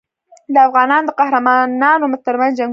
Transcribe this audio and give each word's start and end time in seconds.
د 0.53 0.55
افغانانو 0.67 1.07
د 1.07 1.11
قهرمانانو 1.19 2.21
ترمنځ 2.25 2.53
جنګونه. 2.59 2.69